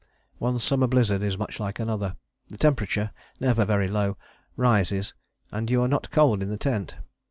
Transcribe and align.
One 0.39 0.57
summer 0.57 0.87
blizzard 0.87 1.21
is 1.21 1.37
much 1.37 1.59
like 1.59 1.77
another. 1.77 2.15
The 2.47 2.57
temperature, 2.57 3.11
never 3.39 3.65
very 3.65 3.87
low, 3.87 4.17
rises, 4.55 5.13
and 5.51 5.69
you 5.69 5.83
are 5.83 5.87
not 5.87 6.09
cold 6.09 6.41
in 6.41 6.49
the 6.49 6.57
tent. 6.57 6.95